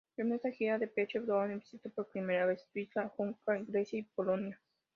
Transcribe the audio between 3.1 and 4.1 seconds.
Hungría, Grecia y